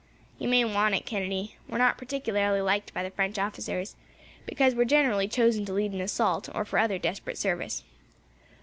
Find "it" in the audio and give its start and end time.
0.95-1.05